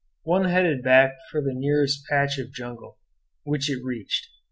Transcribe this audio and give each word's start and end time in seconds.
One 0.23 0.45
headed 0.45 0.81
back 0.81 1.11
for 1.29 1.41
the 1.43 1.53
nearest 1.53 2.07
patch 2.09 2.39
of 2.39 2.51
jungle, 2.51 2.97
which 3.43 3.69
it 3.69 3.83
reached. 3.83 4.29